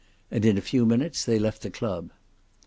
and 0.31 0.45
in 0.45 0.57
a 0.57 0.61
few 0.61 0.83
minutes 0.83 1.23
they 1.23 1.37
left 1.37 1.61
the 1.61 1.69
club. 1.69 2.09